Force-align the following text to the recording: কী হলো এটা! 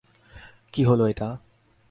কী 0.73 0.81
হলো 0.85 1.03
এটা! 1.05 1.29